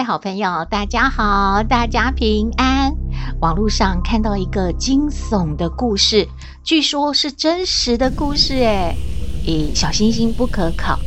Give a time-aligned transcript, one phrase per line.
[0.00, 2.94] 位好朋友，大家好，大家平安。
[3.42, 6.26] 网络上看到一个惊悚的故事，
[6.64, 8.96] 据说是真实的故事，诶，
[9.44, 10.98] 诶，小星星不可考。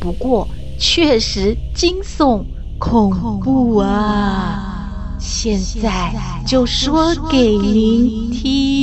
[0.00, 0.46] 不过
[0.78, 2.44] 确实惊悚
[2.78, 5.16] 恐怖啊！
[5.18, 6.14] 现在
[6.46, 8.79] 就说给您听。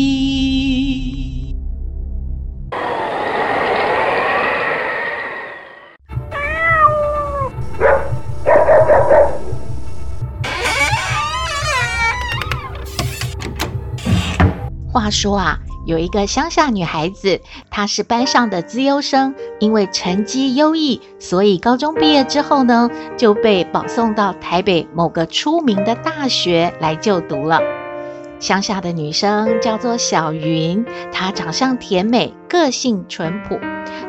[15.08, 17.40] 他说啊，有一个乡下女孩子，
[17.72, 27.62] 她是班上的资优生，因为成绩优异，所以高中毕业之后呢，就被保送到台北某个出名的大学来就读了。
[28.42, 33.58] 乡下的女生叫做小云，她长相甜美，个性淳朴，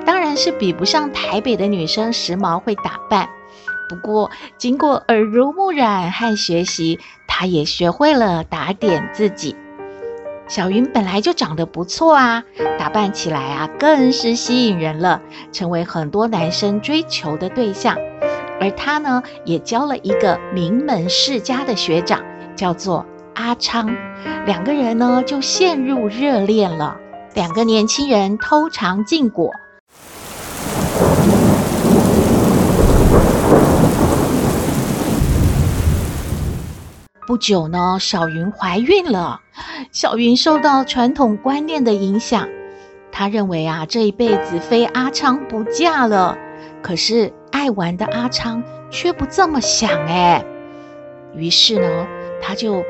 [0.05, 3.29] 当然是比不上台北的女生时髦会打扮。
[3.89, 9.55] 不过，经过耳濡目染和学习，她也学会了打点自己。
[10.49, 12.43] 小云本来就长得不错啊，
[12.79, 15.21] 打扮起来啊更是吸引人了，
[15.53, 17.97] 成为很多男生追求的对象。
[18.61, 22.23] 而她呢，也交了一个名门世家的学长，
[22.57, 23.05] 叫做
[23.35, 23.95] 阿昌。
[24.47, 26.97] 两个人呢就陷入热恋了。
[27.35, 29.53] 两个年轻人偷尝禁果。
[37.29, 39.43] 不久呢，小云怀孕了。
[39.93, 42.49] 小云受到传统观念的影响，
[43.13, 46.39] 她认为啊，这一辈子非阿昌不嫁了。
[46.81, 50.43] 可是爱玩的阿昌却不这么想哎。
[51.35, 52.07] 于是呢，
[52.41, 52.83] 他就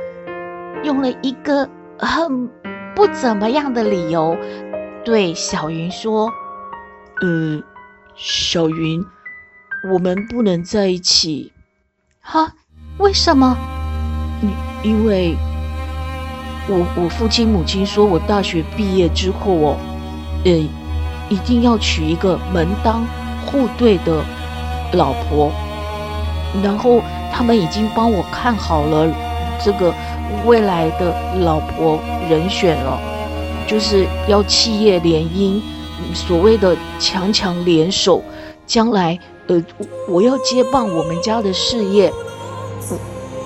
[0.84, 2.48] 用了一个很
[2.94, 4.36] 不怎么样的理由，
[5.04, 6.30] 对小云说
[7.22, 7.60] ：“呃，
[8.14, 9.04] 小云，
[9.92, 11.52] 我们不能在一起。”
[12.22, 12.52] 哈？
[12.98, 13.56] 为什么？
[14.82, 15.34] 因为
[16.68, 19.76] 我我父亲母亲说我大学毕业之后哦，
[20.44, 20.52] 呃，
[21.28, 23.04] 一定要娶一个门当
[23.46, 24.22] 户对的
[24.92, 25.50] 老婆，
[26.62, 27.00] 然后
[27.32, 29.06] 他们已经帮我看好了
[29.62, 29.92] 这个
[30.44, 33.00] 未来的老婆人选了，
[33.66, 35.60] 就是要企业联姻，
[36.14, 38.22] 所谓的强强联手，
[38.66, 39.18] 将来
[39.48, 39.62] 呃
[40.08, 42.12] 我要接棒我们家的事业。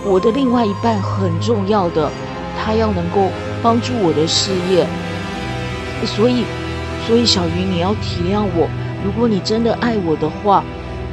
[0.05, 2.11] 我的另外一半很重要的，
[2.59, 3.31] 他要能够
[3.63, 4.87] 帮助我的事业，
[6.05, 6.45] 所以，
[7.07, 8.69] 所以小云你要体谅我，
[9.05, 10.65] 如果你真的爱我的话，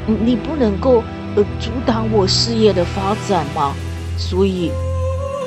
[0.05, 1.03] 你不能够
[1.35, 3.73] 呃阻挡我事业的发展吗？
[4.17, 4.72] 所以，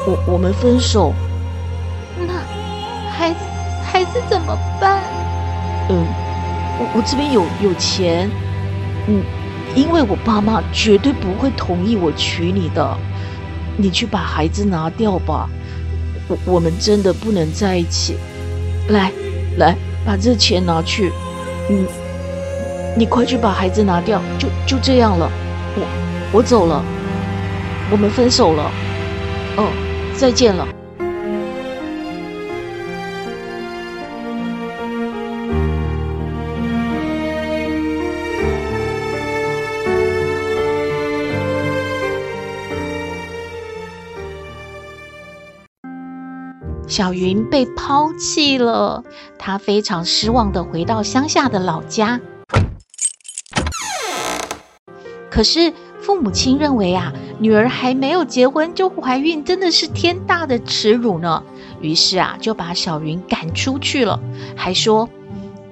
[0.07, 1.13] 我我们分手。
[2.27, 2.33] 那
[3.11, 3.37] 孩子
[3.85, 5.03] 孩子怎么办？
[5.89, 6.07] 嗯，
[6.79, 8.31] 我我这边有有钱，
[9.09, 9.21] 嗯，
[9.75, 12.97] 因为我爸妈绝对不会同意我娶你的。
[13.77, 15.49] 你去把孩子拿掉吧，
[16.29, 18.17] 我我们真的不能在一起。
[18.89, 19.11] 来，
[19.57, 21.11] 来，把这钱拿去。
[21.69, 21.87] 你，
[22.97, 25.31] 你快去把孩子拿掉，就就这样了。
[25.77, 25.87] 我
[26.33, 26.85] 我走了，
[27.91, 28.71] 我们分手了。
[29.57, 29.69] 哦，
[30.15, 30.67] 再见了。
[46.93, 49.03] 小云被抛弃了，
[49.39, 52.21] 她非常失望地回到乡下的老家。
[55.31, 55.73] 可是
[56.03, 61.43] 父母亲认为啊，女儿还没有结婚就怀孕，真的是天大的耻辱呢。
[61.81, 64.21] 于是啊，就把小云赶出去了，
[64.55, 65.09] 还说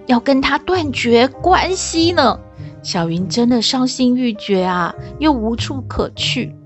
[0.07, 2.41] 要跟她断绝关系呢。
[2.83, 6.57] 小云真的伤心欲绝啊，又无处可去，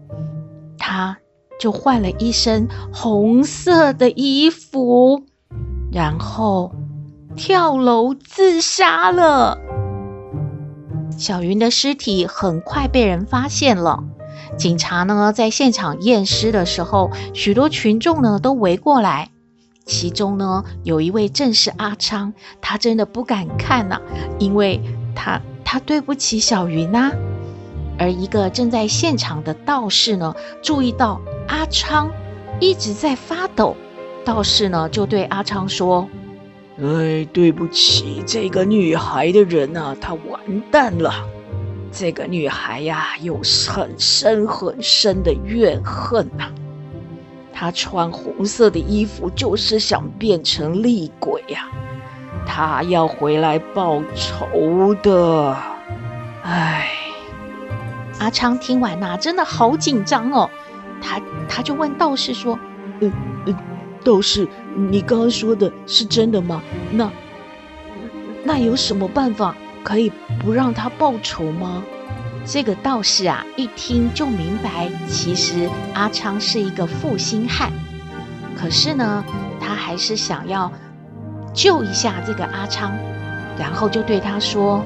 [0.79, 1.19] 她。
[1.59, 5.23] 就换了一身红色的衣服，
[5.93, 6.73] 然后
[7.37, 9.59] 跳楼自杀了。
[11.17, 14.05] 小云的尸体很快被人发现了。
[14.57, 19.31] 警察呢，在现场验尸的时候，许多群众呢都围过来。
[19.87, 24.01] 其中呢，有一位正是阿昌，他真的不敢看呐、
[24.39, 24.81] 因为
[25.15, 25.41] 他。
[25.67, 27.11] 他对不起小云啊。
[27.99, 32.11] 而一个正在现场的道士呢，注意到阿昌
[32.61, 33.77] 一直在发抖，
[34.25, 36.09] 道士呢就对阿昌说
[36.81, 41.13] ：“哎，对不起，这个女孩的人啊，她完蛋了。
[41.93, 46.51] 这个女孩呀，有很深很深的怨恨呐。
[47.53, 51.69] 她穿红色的衣服，就是想变成厉鬼呀。
[52.47, 55.57] 她要回来报仇的。
[56.43, 56.91] 哎。”
[58.21, 60.49] 阿昌听完呐、啊，真的好紧张哦。
[61.05, 62.59] 他他就问道士说
[63.01, 63.13] ：“嗯
[63.45, 63.55] 嗯，
[64.03, 66.63] 道士，你刚刚说的是真的吗？
[66.91, 67.11] 那
[68.43, 69.55] 那有什么办法
[69.85, 70.11] 可以
[70.41, 71.83] 不让他报仇吗？”
[72.47, 77.71] 这个道士啊，一听就明白，其实阿昌是一个负心汉，
[78.55, 79.25] 可是呢，
[79.61, 80.71] 他还是想要
[81.55, 82.93] 救一下这个阿昌，
[83.59, 84.83] 然后就对他说。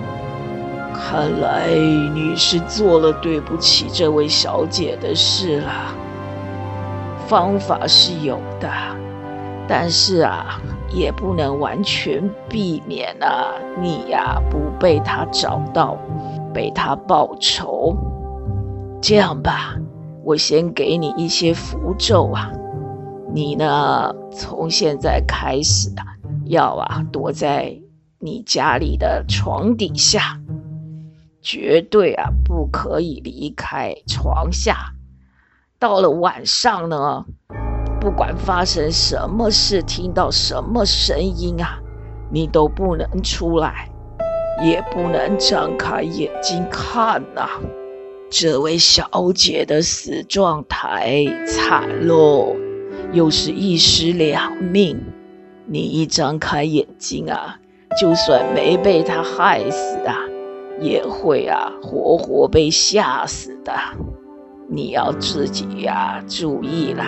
[0.95, 1.69] 看来
[2.15, 5.95] 你是做了对不起这位小姐的事了。
[7.29, 8.71] 方法是有的，
[9.69, 10.59] 但是啊，
[10.91, 15.99] 也不能完全避免啊，你呀不被他找到，
[16.55, 17.95] 被他报仇。
[19.03, 19.77] 这样吧，
[20.25, 22.51] 我先给你一些符咒啊，
[23.35, 26.17] 你呢，从现在开始啊，
[26.47, 27.79] 要啊躲在
[28.19, 30.41] 你家里的床底下。
[31.43, 34.95] 绝对啊，不可以离开床下。
[35.81, 37.25] 到了晚上呢，
[38.01, 41.79] 不管发生什么事，听到什么声音啊，
[42.33, 43.89] 你都不能出来，
[44.61, 47.49] 也不能张开眼睛看呐、
[48.29, 52.57] 这位小姐的死状太惨喽，
[53.13, 55.01] 又是一尸两命。
[55.67, 57.57] 你一张开眼睛啊，
[58.01, 60.17] 就算没被她害死啊。
[60.81, 63.73] 也会啊，活活被吓死的。
[64.71, 67.07] 你要自己呀、注意啦。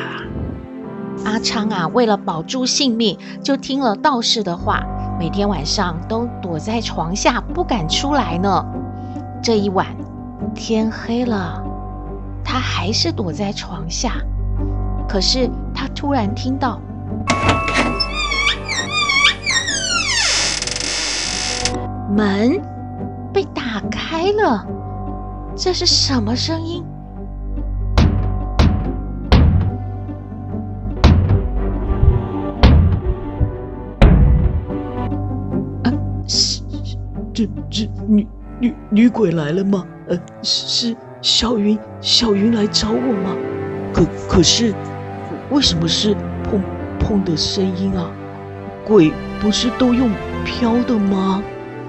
[1.27, 4.83] 阿昌啊，为了保住性命，就听了道士的话，
[5.19, 8.65] 每天晚上都躲在床下，不敢出来呢。
[9.43, 9.87] 这一晚，
[10.55, 11.63] 天黑了，
[12.43, 14.15] 他还是躲在床下。
[15.07, 16.81] 可是他突然听到
[22.17, 22.59] 门。
[23.33, 24.67] 被打开了，
[25.55, 26.85] 这是什么声音？
[37.41, 38.27] 这这女
[38.59, 39.87] 女女鬼来了吗？
[40.09, 43.35] 呃，是是小云小云来找我吗？
[43.95, 44.75] 可可是
[45.51, 46.15] 为什么是
[46.45, 46.61] 砰
[46.99, 48.11] 砰的声音啊？
[48.85, 50.11] 鬼不是都用
[50.45, 51.43] 飘的吗？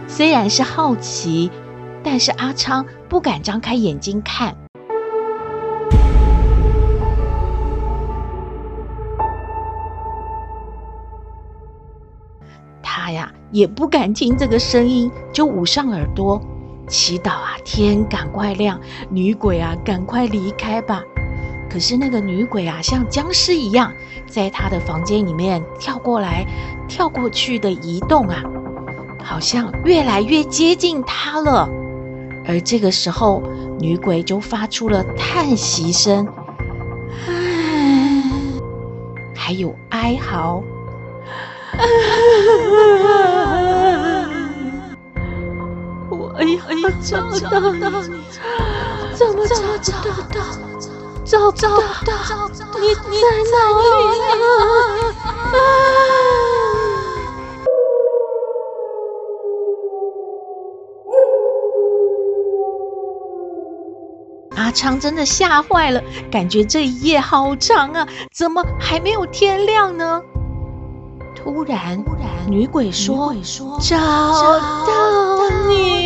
[0.07, 1.51] 虽然是好奇，
[2.03, 4.55] 但是阿昌不敢张开眼睛看。
[13.51, 16.41] 也不敢听这个声音，就捂上耳朵，
[16.87, 21.03] 祈祷啊天赶快亮，女鬼啊赶快离开吧。
[21.69, 23.91] 可是那个女鬼啊像僵尸一样，
[24.27, 26.45] 在他的房间里面跳过来
[26.87, 28.43] 跳过去的移动啊。
[29.23, 31.69] 好像越来越接近他了，
[32.47, 33.43] 而这个时候，
[33.79, 36.27] 女鬼就发出了叹息声，
[37.29, 38.23] 唉，
[39.35, 40.63] 还有哀嚎，
[46.41, 47.79] 我要找到你，
[49.15, 49.55] 怎么找
[50.11, 50.39] 不到？
[51.23, 51.67] 找到，
[52.79, 53.83] 你在哪里
[54.21, 55.53] 啊？
[64.57, 70.21] 阿昌真的吓坏了，感觉这一夜好长啊，怎么还没有天亮呢？
[71.35, 72.03] 突然，
[72.47, 73.97] 女鬼说：“说找
[74.85, 76.00] 到你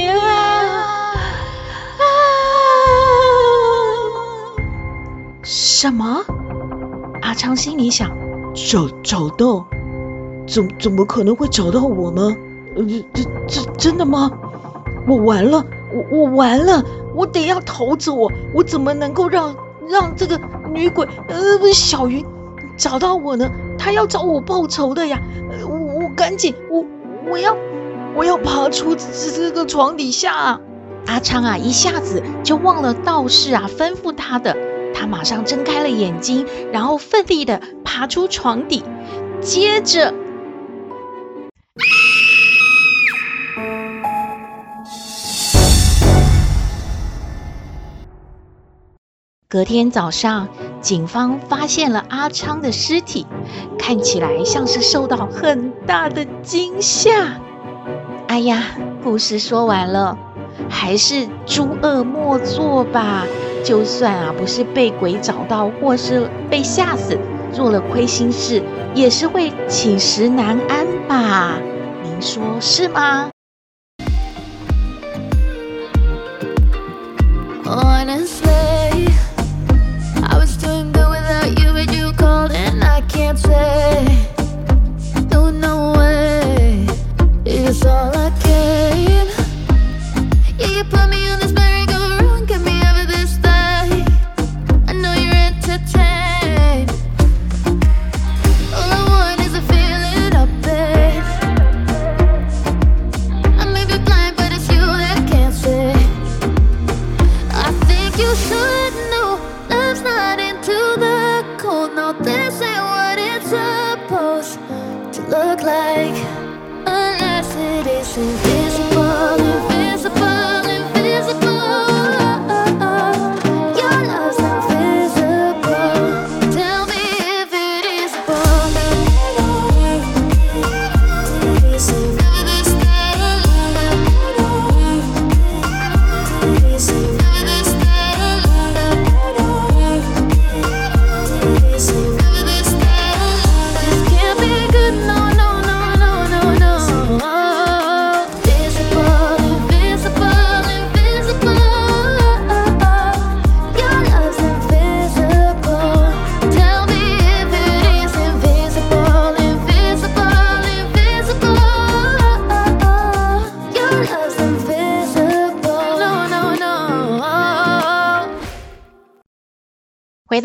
[5.85, 6.25] 什么？
[7.21, 8.09] 阿昌心里想：
[8.55, 9.63] 找找到？
[10.47, 12.35] 怎怎么可能会找到我呢？
[12.75, 14.31] 呃，这这真的吗？
[15.07, 15.63] 我完了！
[15.93, 16.83] 我我完了！
[17.13, 19.55] 我得要逃走我，我怎么能够让
[19.87, 20.41] 让这个
[20.73, 22.25] 女鬼呃不是小云
[22.75, 23.47] 找到我呢？
[23.77, 25.21] 她要找我报仇的呀！
[25.69, 26.83] 我我赶紧我
[27.29, 27.55] 我要
[28.15, 30.59] 我要爬出这这个床底下啊！
[31.05, 34.57] 阿昌啊，一下子就忘了道士啊吩咐他的，
[34.95, 38.81] 他马上睁开了眼睛然后奋力的爬出床底
[39.41, 40.13] 接着
[49.49, 50.49] 隔天早上
[50.81, 53.27] 警方发现了阿昌的尸体
[53.77, 57.39] 看起来像是受到很大的惊吓。
[58.27, 58.63] 哎呀
[59.03, 60.17] 故事说完了
[60.69, 63.25] 还是诸恶莫作吧。
[63.65, 67.17] 就算啊，不是被鬼找到，或是被吓死，
[67.51, 68.61] 做了亏心事，
[68.93, 71.57] 也是会寝食难安吧？
[72.03, 73.31] 您说是吗？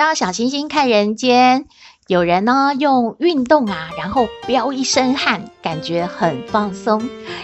[0.00, 1.66] 到小星星看人间，
[2.06, 7.02] 有人呢用运动啊，然后飙一身汗，感觉很放松；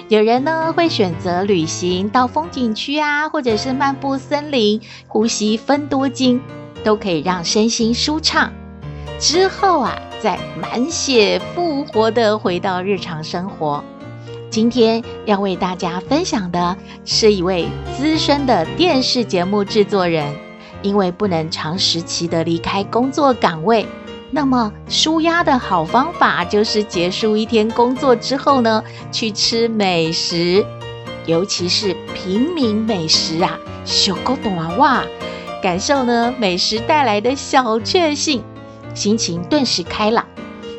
[0.08, 6.40] 有人呢会选择旅行到风景区啊，或者是漫步森林，呼吸芬多精，
[6.82, 8.50] 都可以让身心舒畅。
[9.20, 13.84] 之后啊，再满血复活的回到日常生活。
[14.48, 20.45] 今天要为大家分享的是一位资深的电视节目制作人。
[20.82, 23.86] 因为不能长时期的离开工作岗位，
[24.30, 30.64] 那么舒压的好方法就是结束一天工作之后呢，去吃美食，
[31.26, 35.04] 尤其是平民美食啊，小狗懂啊哇，
[35.62, 38.42] 感受呢美食带来的小确幸，
[38.94, 40.24] 心情顿时开朗。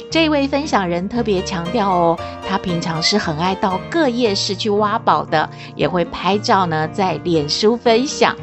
[0.10, 8.34] 这位分享人特别强调哦，他平常是很爱到各夜市去挖宝的，也会拍照呢，在脸书分享。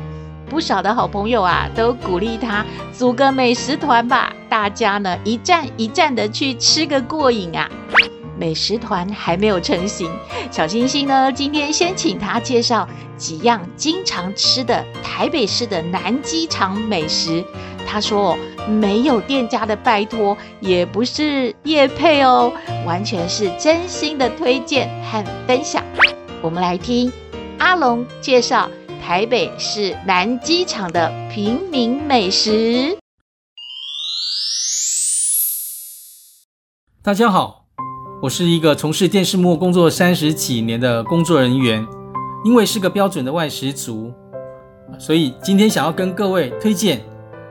[0.49, 7.69] 不少的好朋友啊，都鼓励他组个美食团吧，大家呢一站一站的去吃个过瘾啊。
[8.37, 10.11] 美食团还没有成型，
[10.51, 12.87] 小星星呢今天先请他介绍
[13.17, 17.45] 几样经常吃的台北市的南机场美食。
[17.87, 18.37] 他说
[18.69, 22.53] 没有店家的拜托，也不是业配哦，
[22.85, 25.83] 完全是真心的推荐和分享。
[26.43, 27.13] 我们来听
[27.59, 28.69] 阿龙介绍。
[29.07, 32.97] 台北市南机场的平民美食。
[37.03, 37.67] 大家好，
[38.23, 41.87] 我是一个从事电视幕工作三十几年的工作人员，
[42.47, 44.11] 因为是个标准的外食族，
[44.99, 47.05] 所以今天想要跟各位推荐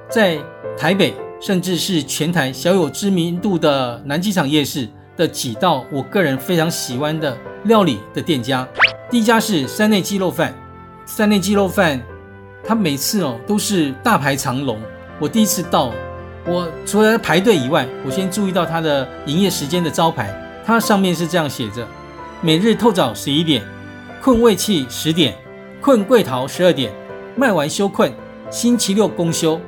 [0.10, 0.40] 在
[0.76, 8.68] 台北甚至是全台小有知名度的南机场夜市的几道我个人非常喜欢的料理的店家。
[9.12, 10.52] 第一家是山内鸡肉饭。
[11.06, 12.02] 三内鸡肉饭，
[12.66, 14.80] 它每次哦都是大排长龙。
[15.20, 15.92] 我第一次到，
[16.46, 20.34] 我除了排队以外，我先注意到它的营业时间的招牌，
[20.66, 21.88] 它上面是这样写着：
[22.42, 23.62] 每日透早十一点，
[24.22, 25.36] 困胃气十点，
[25.82, 26.92] 困桂桃十二点，
[27.36, 28.12] 卖完休困，
[28.50, 29.60] 星期六公休。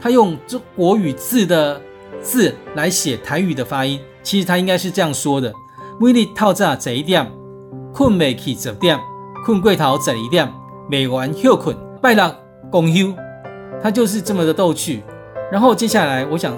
[0.00, 1.80] 它用中国语字的
[2.22, 5.52] 字来写台语的发音，其实它应该是这样说的：
[6.00, 7.30] 每日透早十一点，
[7.92, 8.98] 困味气十点，
[9.44, 10.50] 困桂桃十二点。
[10.90, 12.34] 美完休困，拜六
[12.70, 13.14] 公休，
[13.82, 15.02] 它就是这么的逗趣。
[15.52, 16.56] 然后接下来，我想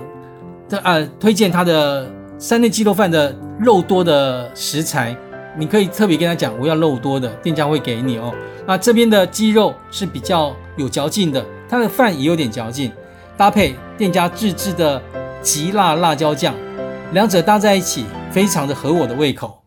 [0.69, 2.09] 的啊，推荐它的
[2.39, 5.17] 三内鸡肉饭的肉多的食材，
[5.59, 8.33] 你可以特别跟他讲，我要肉多的，店家会给你哦。
[8.67, 12.93] 那这边的鸡肉是比较有嚼劲的，它的饭也有点嚼劲，
[13.37, 15.03] 搭配店家自制的
[15.43, 16.55] 极辣辣椒酱，
[17.13, 19.61] 两者搭在一起，非常的合我的胃口。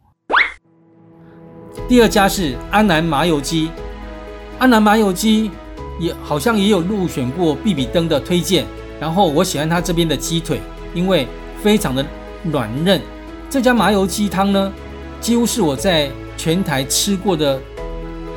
[1.85, 3.69] 第二家是安南麻油鸡。
[4.63, 5.51] 安南麻油鸡，
[5.99, 8.65] 也好像也有入选过必比登的推荐。
[8.97, 10.61] 然后我喜欢它这边的鸡腿，
[10.93, 11.27] 因为
[11.61, 12.05] 非常的
[12.49, 13.01] 软嫩。
[13.49, 14.71] 这家麻油鸡汤呢，
[15.19, 17.59] 几乎是我在全台吃过的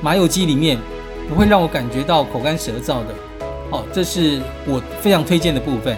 [0.03, 0.77] 麻油鸡里面，
[1.29, 3.15] 不会让我感觉到口干舌燥的。
[3.71, 5.97] 哦，这是我非常推荐的部分。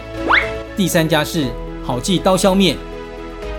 [0.77, 1.47] 第三家是
[1.83, 2.77] 好记刀削面。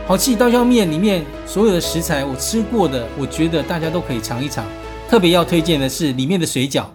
[0.05, 4.63] 好记刀削面里面所有的食材我吃过的，我觉得大家都可以尝一尝。
[5.09, 6.85] 特别要推荐的是里面的水饺。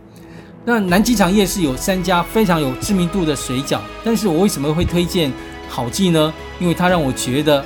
[0.64, 5.32] 那南机场夜市有三家非常有知名度的水饺，但是我为什么会推荐
[5.68, 6.32] 好记呢？
[6.60, 7.64] 因为它让我觉得。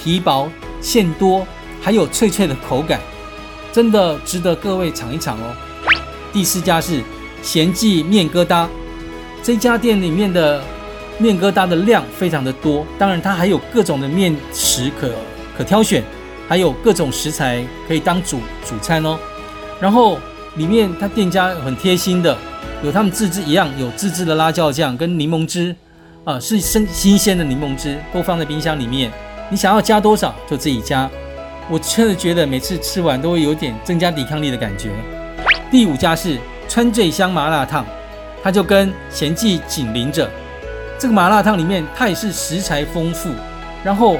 [0.00, 0.48] 皮薄
[0.80, 1.44] 馅多，
[1.82, 3.00] 还有脆脆的口感，
[3.72, 5.52] 真的值得各位尝一尝哦。
[6.32, 7.02] 第四家是
[7.42, 8.68] 贤记面疙瘩，
[9.42, 10.62] 这家店里面的
[11.18, 15.10] 面疙瘩的量非常的多，当然它还有各种的面食可
[15.56, 16.04] 可挑选，
[16.48, 19.18] 还有各种食材可以当主主餐哦。
[19.80, 20.18] 然后
[20.56, 22.36] 里面它店家很贴心的，
[22.82, 25.70] 有他们自制一样有自制的辣椒酱跟柠檬汁，
[26.24, 29.10] 啊、呃，是生新鲜的柠檬汁，都放在冰箱里面。
[29.50, 31.08] 你想要加多少就自己加，
[31.70, 34.90] 我真的觉得每次吃完都会有点增加抵抗力的感觉。
[35.70, 37.86] 第五家是川醉香麻辣烫，
[38.42, 40.28] 它就跟贤记紧邻着。
[40.98, 43.30] 这个麻辣烫里面它也是食材丰富，
[43.84, 44.18] 然后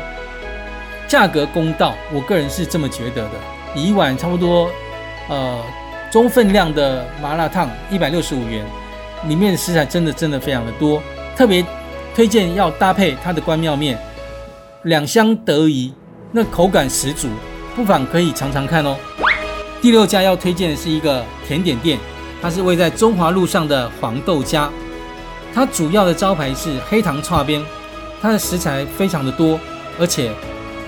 [1.08, 3.30] 价格公道，我个人是这么觉得的。
[3.74, 4.70] 一碗差不多
[5.28, 5.62] 呃
[6.10, 8.64] 中分量的麻辣烫一百六十五元，
[9.26, 11.02] 里面的食材真的真的非常的多，
[11.36, 11.64] 特别
[12.14, 13.98] 推荐要搭配它的关庙面。
[14.84, 15.92] 两相得宜，
[16.32, 17.28] 那口感十足，
[17.74, 18.96] 不妨可以尝尝看哦。
[19.82, 21.98] 第六家要推荐的是一个甜点店，
[22.40, 24.70] 它是位在中华路上的黄豆家。
[25.52, 27.62] 它主要的招牌是黑糖叉边，
[28.22, 29.58] 它的食材非常的多，
[29.98, 30.30] 而且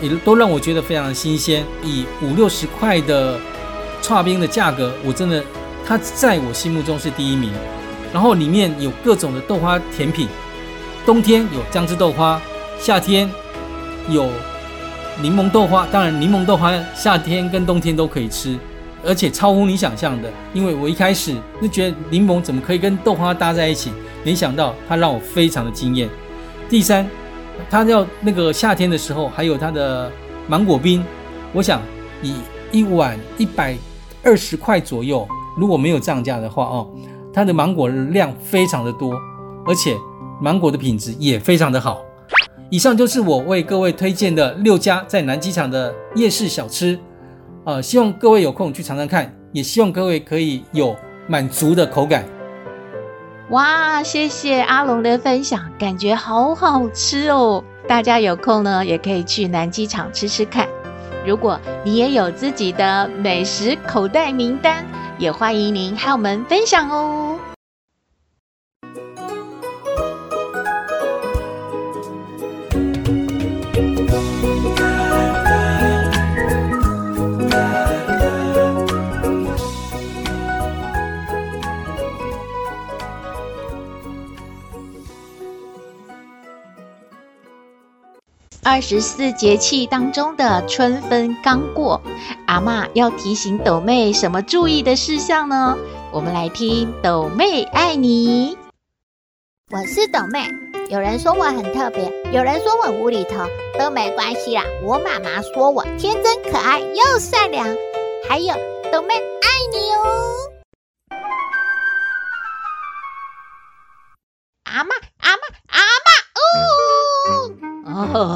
[0.00, 1.64] 也都让我觉得非常的新鲜。
[1.82, 3.38] 以五六十块的
[4.02, 5.42] 剉冰的价格，我真的
[5.86, 7.50] 它在我心目中是第一名。
[8.12, 10.26] 然后里面有各种的豆花甜品，
[11.06, 12.40] 冬天有姜汁豆花，
[12.78, 13.30] 夏天。
[14.08, 14.28] 有
[15.22, 18.58] 柠檬豆花，当然柠檬豆花夏天跟冬天都可以吃，
[19.04, 20.28] 而且超乎你想象的。
[20.52, 23.92] 因为我一开始就觉得柠檬怎么可以跟豆花搭在一起，
[24.24, 26.08] 没想到它让我非常的惊艳。
[26.68, 27.08] 第三，
[27.68, 30.10] 它要那个夏天的时候还有它的
[30.48, 31.04] 芒果冰，
[31.52, 31.80] 我想
[32.22, 32.34] 以
[32.72, 33.76] 一碗一百
[34.22, 36.90] 二十块左右，如果没有涨价的话哦，
[37.32, 39.14] 它的芒果量非常的多，
[39.66, 39.96] 而且
[40.40, 42.00] 芒果的品质也非常的好。
[42.70, 46.98] 以上就是我为各位推荐的六家在南机场的夜市小吃，
[47.64, 50.94] 呃，希望各位有空去尝尝看，也希望各位可以有
[51.26, 52.24] 满足的口感。
[53.50, 57.64] 哇，谢谢阿龙的分享，感觉好好吃哦！
[57.88, 60.68] 大家有空呢，也可以去南机场吃吃看。
[61.26, 64.84] 如果你也有自己的美食口袋名单，
[65.18, 67.38] 也欢迎您和我们分享哦。
[88.70, 92.00] 二十四节气当中的春分刚过，
[92.46, 95.76] 阿妈要提醒斗妹什么注意的事项呢？
[96.12, 98.56] 我们来听斗妹爱你。
[99.72, 100.48] 我是斗妹，
[100.88, 103.44] 有人说我很特别，有人说我无厘头，
[103.76, 104.62] 都没关系啦。
[104.84, 107.66] 我妈妈说我天真可爱又善良，
[108.28, 108.54] 还有
[108.92, 110.04] 斗妹爱你哦。
[114.62, 115.09] 阿嬷，阿嬷，阿嬷，哦。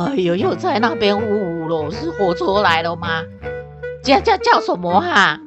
[0.09, 3.23] 哎呦，又在那边呜呜了，是火车来了吗？
[4.03, 5.41] 叫叫叫什么哈？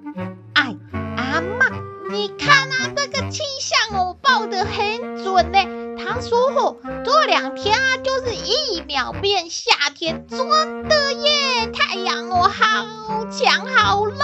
[0.53, 0.75] 哎，
[1.15, 1.69] 阿妈，
[2.09, 5.59] 你看啊，这个气象哦报的很准呢。
[6.03, 10.39] 他说哦，这两天啊就是一秒变夏天，真
[10.87, 11.67] 的耶！
[11.73, 14.15] 太阳哦好强好热，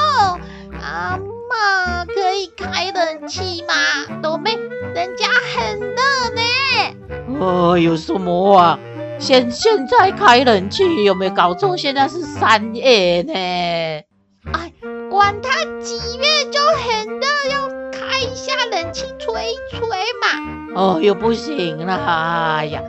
[0.81, 3.73] 阿妈可以开冷气吗？
[4.21, 4.55] 斗妹，
[4.95, 5.95] 人家很热
[6.35, 6.41] 呢。
[7.39, 8.79] 哦，有什么啊？
[9.19, 11.77] 现现在开冷气有没有搞错？
[11.77, 13.33] 现在是三月呢。
[13.33, 14.73] 哎，
[15.09, 15.49] 管他
[15.81, 19.87] 几月就很热，要开一下冷气吹一吹
[20.21, 20.75] 嘛。
[20.75, 22.81] 哦，又不行了，哎呀，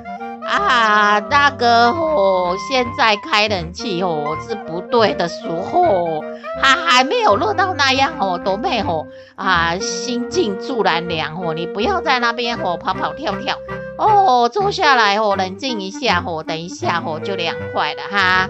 [0.48, 6.24] 啊，大哥哦，现在开冷气哦是不对的时候，
[6.60, 9.06] 还还没有热到那样哦，多妹哦，
[9.36, 13.56] 啊，心静自然凉哦，你不要在那边哦跑跑跳跳。
[13.98, 18.48] 哦，坐下来哦，冷静一下哦，等一下哦，就凉快了哈。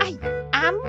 [0.00, 0.14] 哎，
[0.52, 0.82] 阿嬷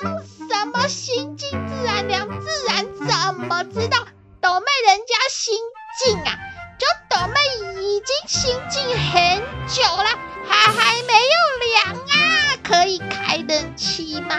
[0.00, 3.98] 说什么心静自然凉，自然怎么知道？
[4.40, 5.58] 斗斗妹人家心
[5.98, 6.38] 静啊，
[6.78, 7.40] 就斗妹
[7.82, 10.10] 已经心静很久了，
[10.46, 14.36] 还还没有凉啊，可以开冷气吗？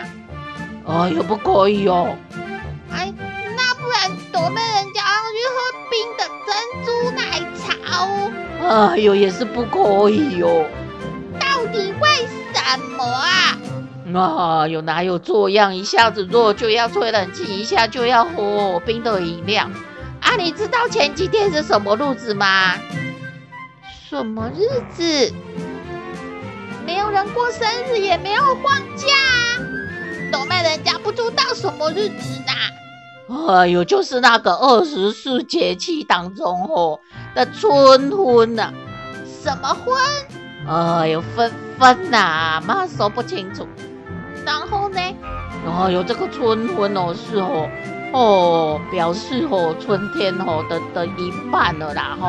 [0.87, 2.15] 哎呦，不可以哦！
[2.91, 3.11] 哎，
[3.57, 4.61] 那不然斗妹
[8.67, 10.65] 哎呦，也是不可以哦。
[11.39, 12.09] 到底为
[12.53, 13.57] 什么啊？
[14.13, 15.75] 啊，有哪有这样？
[15.75, 19.69] 一下子热就要吹冷气，一下就要喝冰的饮料
[20.21, 20.35] 啊！
[20.37, 22.75] 你知道前几天是什么日子吗？
[24.09, 25.33] 什么日子？
[26.85, 29.07] 没有人过生日，也没有放假。
[30.31, 32.53] 都没人家不知道什么日子呢？
[33.27, 36.99] 哎呦，就是那个二十四节气当中哦
[37.33, 38.71] 的春分呐、
[39.43, 39.95] 什么婚？
[40.67, 43.67] 哎呦，分分呐，妈说不清楚。
[44.45, 44.99] 然后呢？
[45.65, 47.67] 哦，有这个春分哦，是哦，
[48.13, 52.27] 哦，表示哦，春天哦的的一半了啦，吼、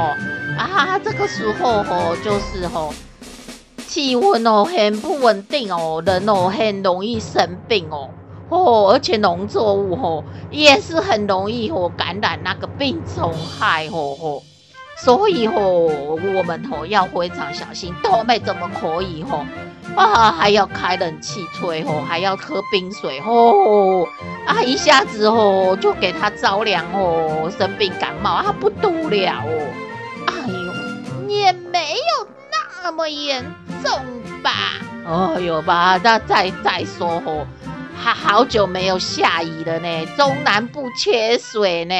[0.56, 2.94] 啊，这个时候哦，就是哦，
[3.86, 8.08] 气温哦很不稳定哦，人哦很容易生病哦，
[8.48, 14.42] 哦，而且农作物哦也是很容易哦感染那个病虫害哦哦，
[14.98, 19.44] 所以哦，我们哦要非常小心，都没怎么可以哦。
[19.94, 24.04] 啊，还要开冷气吹吼，还要喝冰水吼，
[24.44, 29.68] 啊，一下子吼就给他着凉哦，生病感冒啊，不得了哦，
[30.26, 32.26] 哎呦，也没有
[32.82, 33.42] 那么严
[33.82, 33.92] 重
[34.42, 34.50] 吧？
[35.06, 37.46] 哎呦吧，那再再说吼，
[37.96, 41.94] 还好久没有下雨了呢，中南部缺水呢，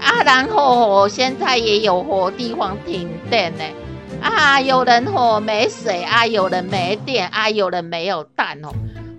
[0.00, 3.64] 啊，然后现在也有火地方停电呢。
[4.22, 8.68] 啊，有人吼没水啊，有人没电啊，有人没有蛋哦。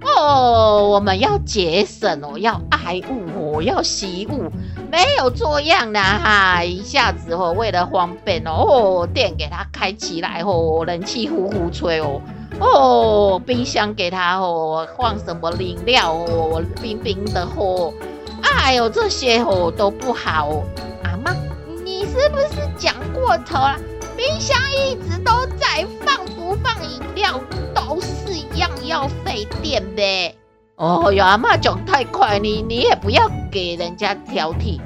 [0.02, 4.52] 哦，我们要节省哦，要爱物哦，要惜物，
[4.92, 6.64] 没有这样的哈。
[6.64, 12.22] 一下子哦，为了方便哦，电给它开起来哦，冷气呼呼吹哦。
[12.60, 17.94] 哦，冰箱给他哦，放什么饮料哦，冰冰的哦。
[18.42, 20.64] 哎呦，这些哦都不好哦。
[21.04, 21.36] 阿妈，
[21.84, 23.76] 你是不是讲过头了？
[24.16, 27.40] 冰箱一直都在放，不放饮料
[27.74, 30.36] 都是一样要费电的。
[30.78, 34.80] 哦哟，阿妈讲太快，你你也不要给人家挑剔。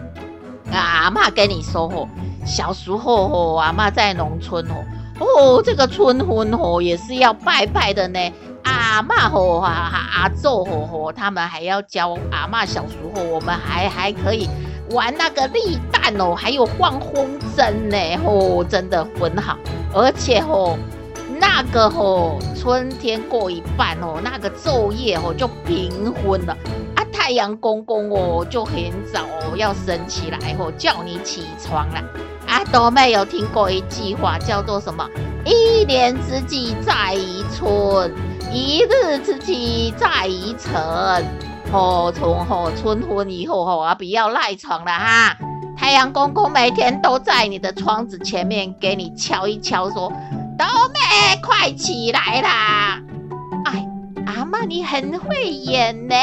[0.71, 2.07] 阿妈跟你说吼，
[2.45, 4.75] 小时候吼，阿妈在农村哦，
[5.19, 8.19] 哦，这个春分吼也是要拜拜的呢。
[8.63, 14.49] 阿嬷吼啊阿祖吼吼，他们还要教阿嬷小时候，我们还还可以。
[14.91, 19.57] 玩那个立蛋哦，还有放风筝呢，哦，真的很好。
[19.93, 20.75] 而且哦，
[21.39, 26.57] 那个哦，春天过一半哦，那个昼夜哦就平分了
[26.95, 28.75] 啊，太阳公公哦就很
[29.13, 32.01] 早哦要升起来哦，叫你起床了
[32.49, 32.63] 啊。
[32.71, 35.07] 都没有听过一句话叫做什么？
[35.45, 38.13] 一年之计在于春，
[38.51, 40.73] 一日之计在于晨。
[41.71, 45.37] 哦，从哦春分以后哦啊，不要赖床了哈！
[45.77, 50.11] 太阳公公每天都在你的窗子前面给你敲一敲，说
[50.57, 52.99] ：“斗妹，快起来啦！”
[53.65, 53.87] 哎，
[54.25, 56.15] 阿嬷你很会演呢。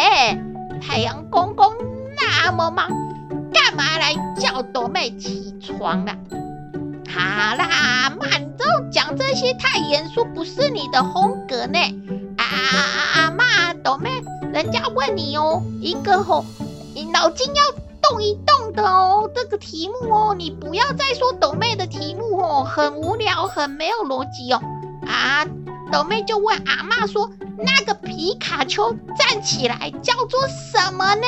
[0.81, 1.73] 太阳公公
[2.17, 2.91] 那么忙，
[3.77, 6.17] 干嘛来叫斗妹起床了？
[7.09, 11.79] 好啦，阿嬷，你这讲这些太严肃，不是你的风格呢。
[12.39, 13.21] 啊啊啊！
[13.21, 14.11] 阿嬷，斗妹。
[14.55, 16.47] 人家问你哦，一个吼，
[16.95, 17.63] 你脑筋要
[18.01, 24.63] 动一动的哦，这个题目哦，你不要再说斗妹的题目哦，很无聊，很没有逻辑哦。
[25.07, 25.45] 啊，
[25.93, 31.27] 斗妹就问阿妈说，那个皮卡丘站起来叫做什么呢？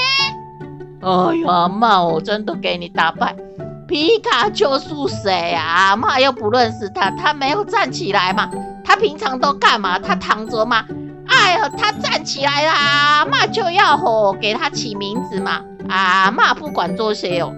[1.00, 3.34] 哎呀，阿嬷，我真的给你打败。
[3.86, 4.88] 皮卡丘是
[5.22, 5.62] 谁啊？
[5.64, 8.50] 阿嬷又不认识他，他没有站起来嘛？
[8.84, 9.98] 他平常都干嘛？
[9.98, 10.84] 他躺着吗？
[11.26, 15.62] 哎呀，他站起来啦，阿嬷就要吼给他起名字嘛。
[15.88, 17.54] 阿嬷不管这些哦。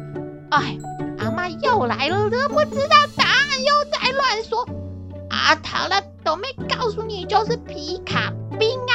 [0.51, 0.77] 哎，
[1.19, 4.69] 阿嬷又来了，都不知道答案又在乱说。
[5.31, 8.95] 啊，好了，都没告诉你，就是皮卡兵啊，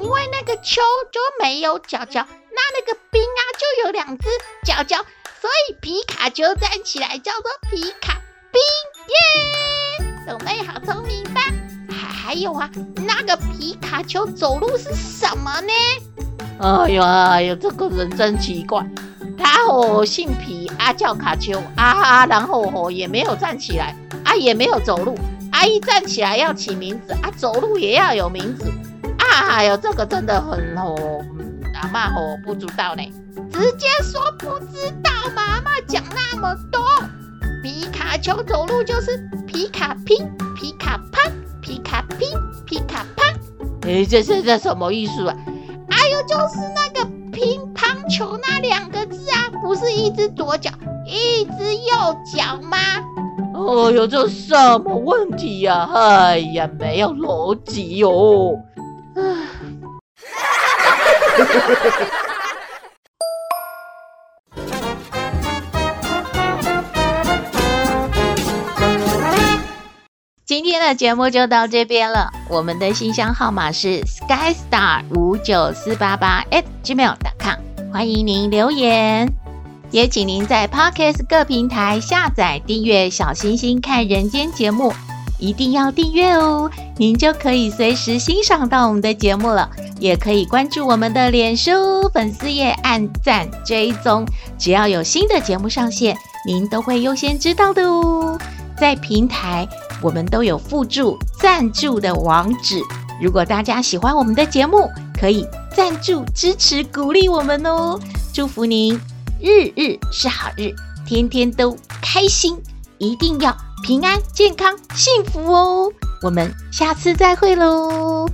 [0.00, 0.80] 因为那个丘
[1.12, 4.28] 就没有脚脚，那那个兵啊就有两只
[4.64, 5.04] 脚脚，
[5.40, 8.20] 所以皮卡丘站起来叫做皮卡
[8.52, 8.60] 兵
[9.08, 10.06] 耶。
[10.26, 11.40] 小妹好聪明吧？
[11.90, 12.70] 还还有啊，
[13.06, 15.72] 那个皮卡丘走路是什么呢？
[16.60, 18.82] 哎呀哎呀，这个人真奇怪，
[19.36, 25.18] 他哦姓皮啊，叫卡丘啊，然后哦也没有站起来啊，也没有走路，
[25.52, 28.72] 啊一站起来要起名字啊，走路也要有名字
[29.18, 31.24] 啊，哎呦，这个真的很哦，
[31.84, 33.02] 阿嬷哦不知道呢，
[33.52, 36.84] 直接说不知道嘛，阿嬷讲那么么多。
[37.62, 39.16] 皮卡丘走路就是
[39.46, 40.16] 皮卡乒、
[40.54, 41.30] 皮卡啪、
[41.62, 42.28] 皮卡乒、
[42.66, 43.24] 皮卡啪。
[43.82, 45.36] 哎，这是这什么意思啊？
[45.88, 50.70] 还有就是那个乒乓球那两个字啊，不是一只左脚，
[51.06, 52.78] 一只右脚吗？
[53.54, 55.88] 哦哟，这什么问题呀？
[55.94, 58.58] 哎呀，没有逻辑哟。
[59.16, 59.22] 唉。
[70.46, 72.30] 今天的节目就到这边了。
[72.48, 79.28] 我们的信箱号码是 skystar 五九四八八 at gmail.com，欢迎您留言。
[79.90, 84.92] 也请您在 Podcast 各平台下载订阅小星星看人间节目，
[85.44, 89.68] 一定要订阅哦，您就可以随时欣赏到我们的节目了。
[90.00, 94.26] 也可以关注我们的脸书粉丝页，按赞追踪，
[94.58, 98.38] 只要有新的节目上线，您都会优先知道的哦。
[98.78, 99.68] 在平台，
[100.00, 102.80] 我们都有附注赞助的网址，
[103.20, 104.88] 如果大家喜欢我们的节目，
[105.20, 108.00] 可以赞助支持鼓励我们哦。
[108.32, 108.98] 祝福您
[109.42, 110.74] 日日是好日，
[111.06, 112.56] 天天都开心，
[112.96, 115.92] 一定要平安、健康、幸福哦。
[116.22, 118.26] 我们下次再会喽。